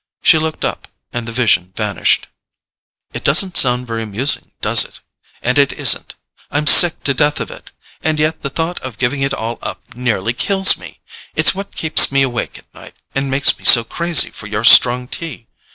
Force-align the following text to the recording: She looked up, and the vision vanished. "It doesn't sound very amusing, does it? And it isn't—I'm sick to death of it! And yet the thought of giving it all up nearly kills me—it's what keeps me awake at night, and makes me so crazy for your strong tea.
She 0.23 0.39
looked 0.39 0.65
up, 0.65 0.87
and 1.13 1.27
the 1.27 1.31
vision 1.31 1.73
vanished. 1.75 2.27
"It 3.13 3.23
doesn't 3.23 3.55
sound 3.55 3.85
very 3.85 4.01
amusing, 4.01 4.49
does 4.59 4.83
it? 4.83 4.99
And 5.43 5.59
it 5.59 5.71
isn't—I'm 5.73 6.65
sick 6.65 7.03
to 7.03 7.13
death 7.13 7.39
of 7.39 7.51
it! 7.51 7.69
And 8.01 8.19
yet 8.19 8.41
the 8.41 8.49
thought 8.49 8.79
of 8.79 8.97
giving 8.97 9.21
it 9.21 9.31
all 9.31 9.59
up 9.61 9.93
nearly 9.95 10.33
kills 10.33 10.75
me—it's 10.75 11.53
what 11.53 11.75
keeps 11.75 12.11
me 12.11 12.23
awake 12.23 12.57
at 12.57 12.73
night, 12.73 12.95
and 13.13 13.29
makes 13.29 13.59
me 13.59 13.63
so 13.63 13.83
crazy 13.83 14.31
for 14.31 14.47
your 14.47 14.63
strong 14.63 15.07
tea. 15.07 15.45